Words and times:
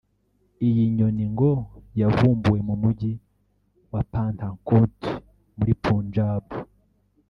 Iyi 0.67 0.83
nyoni 0.95 1.25
ngo 1.33 1.51
yavumbuwe 1.99 2.59
mu 2.67 2.75
mujyi 2.81 3.11
wa 3.91 4.01
Pathankot 4.11 4.97
muri 5.57 5.73
Punjab 5.83 6.43